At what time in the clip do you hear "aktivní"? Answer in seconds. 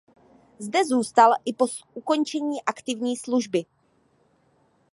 2.65-3.17